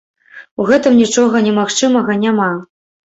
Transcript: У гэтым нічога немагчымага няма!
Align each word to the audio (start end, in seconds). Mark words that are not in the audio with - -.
У 0.61 0.65
гэтым 0.69 0.97
нічога 1.01 1.41
немагчымага 1.49 2.17
няма! 2.27 2.49